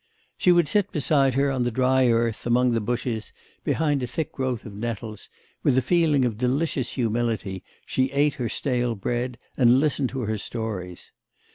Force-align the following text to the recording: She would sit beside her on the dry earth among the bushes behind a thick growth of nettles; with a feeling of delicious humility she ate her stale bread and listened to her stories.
She 0.35 0.51
would 0.51 0.67
sit 0.67 0.91
beside 0.91 1.35
her 1.35 1.51
on 1.51 1.61
the 1.61 1.69
dry 1.69 2.07
earth 2.09 2.47
among 2.47 2.71
the 2.71 2.81
bushes 2.81 3.31
behind 3.63 4.01
a 4.01 4.07
thick 4.07 4.31
growth 4.31 4.65
of 4.65 4.73
nettles; 4.73 5.29
with 5.61 5.77
a 5.77 5.81
feeling 5.83 6.25
of 6.25 6.39
delicious 6.39 6.93
humility 6.93 7.63
she 7.85 8.09
ate 8.11 8.33
her 8.41 8.49
stale 8.49 8.95
bread 8.95 9.37
and 9.57 9.79
listened 9.79 10.09
to 10.09 10.21
her 10.21 10.39
stories. 10.39 11.11